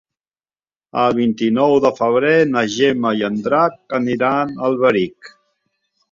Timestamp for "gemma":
2.75-3.11